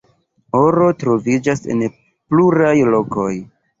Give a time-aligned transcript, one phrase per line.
[0.59, 3.31] Oro troviĝas en pluraj lokoj.